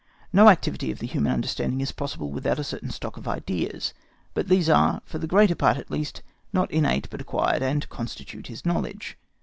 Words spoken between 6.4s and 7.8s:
not innate but acquired,